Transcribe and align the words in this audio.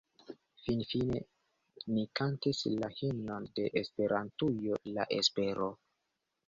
Finfine 0.67 1.19
ni 1.97 2.07
kantis 2.21 2.63
la 2.81 2.91
himnon 3.03 3.47
de 3.61 3.69
Esperantujo 3.85 4.83
La 4.99 5.11
espero. 5.23 5.75